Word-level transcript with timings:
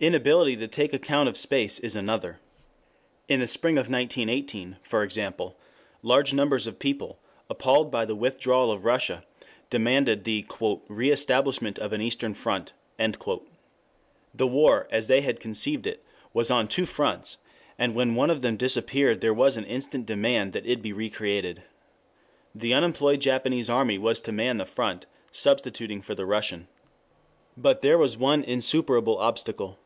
2 0.00 0.08
Inability 0.08 0.54
to 0.54 0.68
take 0.68 0.92
account 0.92 1.30
of 1.30 1.36
space 1.38 1.78
is 1.78 1.96
another. 1.96 2.38
In 3.26 3.40
the 3.40 3.46
spring 3.46 3.76
of 3.78 3.88
1918, 3.88 4.76
for 4.82 5.02
example, 5.02 5.56
large 6.02 6.34
numbers 6.34 6.66
of 6.66 6.78
people, 6.78 7.18
appalled 7.48 7.90
by 7.90 8.04
the 8.04 8.14
withdrawal 8.14 8.70
of 8.70 8.84
Russia, 8.84 9.24
demanded 9.70 10.24
the 10.24 10.44
"reestablishment 10.88 11.78
of 11.78 11.94
an 11.94 12.02
Eastern 12.02 12.34
Front." 12.34 12.74
The 12.98 14.46
war, 14.46 14.86
as 14.90 15.06
they 15.06 15.22
had 15.22 15.40
conceived 15.40 15.86
it, 15.86 16.04
was 16.34 16.50
on 16.50 16.68
two 16.68 16.84
fronts, 16.84 17.38
and 17.78 17.94
when 17.94 18.14
one 18.14 18.28
of 18.28 18.42
them 18.42 18.58
disappeared 18.58 19.22
there 19.22 19.32
was 19.32 19.56
an 19.56 19.64
instant 19.64 20.04
demand 20.04 20.52
that 20.52 20.66
it 20.66 20.82
be 20.82 20.92
recreated. 20.92 21.62
The 22.54 22.74
unemployed 22.74 23.22
Japanese 23.22 23.70
army 23.70 23.96
was 23.96 24.20
to 24.22 24.32
man 24.32 24.58
the 24.58 24.66
front, 24.66 25.06
substituting 25.32 26.02
for 26.02 26.14
the 26.14 26.26
Russian. 26.26 26.68
But 27.56 27.80
there 27.80 27.96
was 27.96 28.18
one 28.18 28.44
insuperable 28.44 29.16
obstacle. 29.16 29.78